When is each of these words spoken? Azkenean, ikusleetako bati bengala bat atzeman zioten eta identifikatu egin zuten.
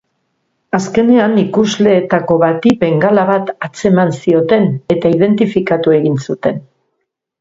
Azkenean, 0.77 1.33
ikusleetako 1.41 2.37
bati 2.43 2.73
bengala 2.85 3.25
bat 3.31 3.51
atzeman 3.67 4.15
zioten 4.23 4.69
eta 4.97 5.13
identifikatu 5.19 5.95
egin 5.99 6.19
zuten. 6.27 6.59